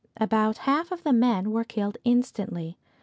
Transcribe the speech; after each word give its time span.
About 0.17 0.57
half 0.65 0.91
of 0.91 1.03
the 1.03 1.13
men 1.13 1.51
were 1.51 1.63
killed 1.63 1.97
instantly. 2.03 2.75